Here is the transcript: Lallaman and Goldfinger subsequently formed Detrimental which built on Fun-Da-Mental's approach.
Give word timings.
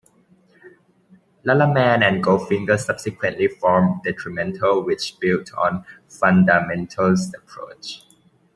Lallaman 1.45 2.01
and 2.01 2.23
Goldfinger 2.23 2.79
subsequently 2.79 3.47
formed 3.47 4.01
Detrimental 4.01 4.83
which 4.83 5.19
built 5.19 5.53
on 5.53 5.85
Fun-Da-Mental's 6.09 7.31
approach. 7.35 8.01